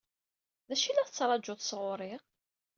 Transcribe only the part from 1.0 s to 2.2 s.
tettṛaǧuḍ sɣur-i?